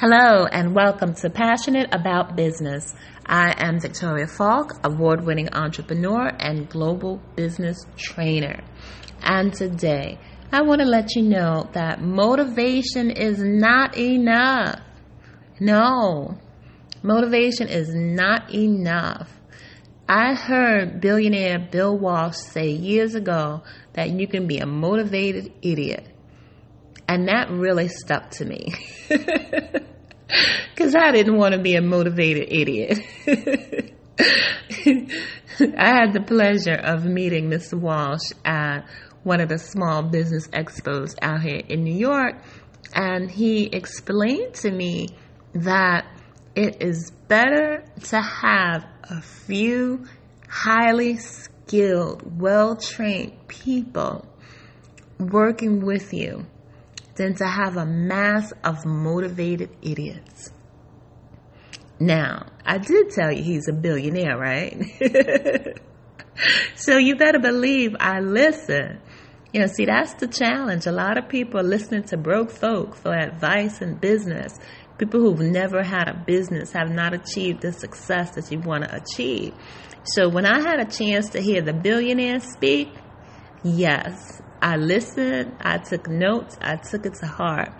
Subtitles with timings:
[0.00, 2.94] Hello and welcome to Passionate About Business.
[3.26, 8.62] I am Victoria Falk, award winning entrepreneur and global business trainer.
[9.20, 10.20] And today,
[10.52, 14.78] I want to let you know that motivation is not enough.
[15.58, 16.38] No,
[17.02, 19.28] motivation is not enough.
[20.08, 26.06] I heard billionaire Bill Walsh say years ago that you can be a motivated idiot.
[27.08, 28.74] And that really stuck to me.
[30.74, 33.00] Because I didn't want to be a motivated idiot.
[35.76, 37.74] I had the pleasure of meeting Mr.
[37.74, 38.86] Walsh at
[39.24, 42.36] one of the small business expos out here in New York.
[42.94, 45.08] And he explained to me
[45.54, 46.06] that
[46.54, 50.04] it is better to have a few
[50.48, 54.26] highly skilled, well trained people
[55.18, 56.46] working with you
[57.18, 60.50] than to have a mass of motivated idiots.
[62.00, 64.76] Now, I did tell you he's a billionaire, right?
[66.76, 69.00] so you better believe I listen.
[69.52, 70.86] You know, see, that's the challenge.
[70.86, 74.56] A lot of people are listening to broke folk for advice in business.
[74.98, 78.94] People who've never had a business have not achieved the success that you want to
[78.94, 79.54] achieve.
[80.04, 82.88] So when I had a chance to hear the billionaire speak,
[83.64, 87.72] yes, I listened, I took notes, I took it to heart.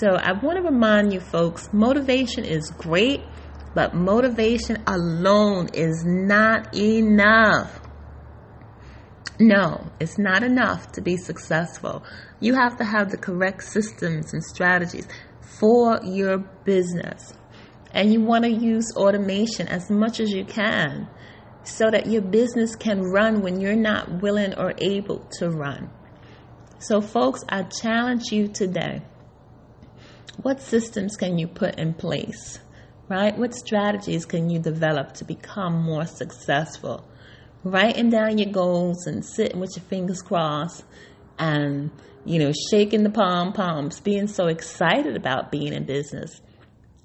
[0.00, 3.22] So I want to remind you folks motivation is great,
[3.74, 7.80] but motivation alone is not enough.
[9.38, 12.02] No, it's not enough to be successful.
[12.40, 15.06] You have to have the correct systems and strategies
[15.40, 17.34] for your business.
[17.92, 21.08] And you want to use automation as much as you can
[21.68, 25.90] so that your business can run when you're not willing or able to run.
[26.78, 29.02] So, folks, I challenge you today.
[30.42, 32.60] What systems can you put in place?
[33.08, 33.36] Right?
[33.36, 37.08] What strategies can you develop to become more successful?
[37.64, 40.84] Writing down your goals and sitting with your fingers crossed
[41.38, 41.90] and,
[42.24, 46.40] you know, shaking the palm palms, being so excited about being in business.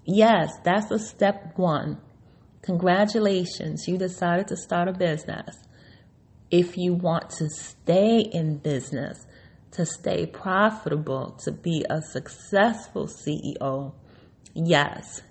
[0.05, 1.99] Yes, that's a step one.
[2.61, 5.55] Congratulations, you decided to start a business.
[6.51, 9.25] If you want to stay in business,
[9.72, 13.94] to stay profitable, to be a successful CEO,
[14.53, 15.22] yes,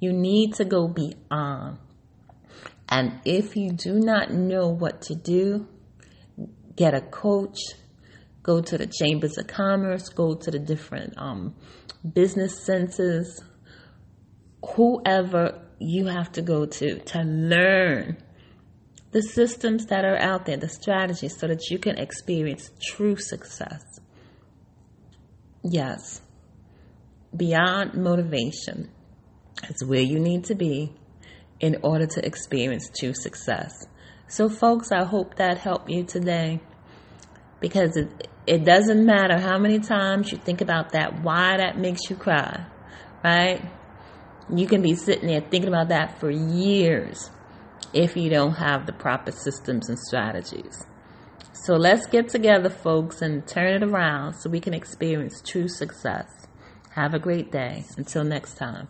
[0.00, 1.78] you need to go beyond.
[2.88, 5.66] And if you do not know what to do,
[6.76, 7.58] get a coach,
[8.42, 11.54] go to the chambers of commerce, go to the different um,
[12.12, 13.40] business centers,
[14.76, 18.16] whoever you have to go to to learn
[19.12, 23.82] the systems that are out there, the strategies, so that you can experience true success.
[25.62, 26.20] Yes,
[27.34, 28.90] beyond motivation
[29.68, 30.92] is where you need to be
[31.60, 33.86] in order to experience true success.
[34.26, 36.60] So, folks, I hope that helped you today
[37.60, 42.10] because it, it doesn't matter how many times you think about that, why that makes
[42.10, 42.66] you cry,
[43.22, 43.62] right?
[44.52, 47.30] You can be sitting there thinking about that for years
[47.92, 50.84] if you don't have the proper systems and strategies.
[51.52, 56.28] So let's get together, folks, and turn it around so we can experience true success.
[56.90, 57.84] Have a great day.
[57.96, 58.88] Until next time.